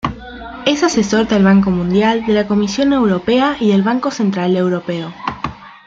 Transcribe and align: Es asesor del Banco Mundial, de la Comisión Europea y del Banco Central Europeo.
Es 0.65 0.81
asesor 0.81 1.27
del 1.27 1.43
Banco 1.43 1.69
Mundial, 1.69 2.25
de 2.25 2.33
la 2.33 2.47
Comisión 2.47 2.91
Europea 2.91 3.55
y 3.59 3.69
del 3.71 3.83
Banco 3.83 4.09
Central 4.09 4.57
Europeo. 4.57 5.13